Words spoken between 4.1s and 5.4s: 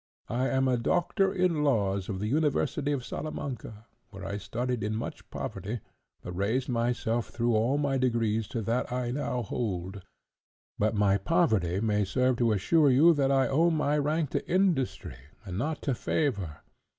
I studied in much